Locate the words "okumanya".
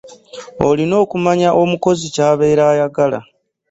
1.03-1.49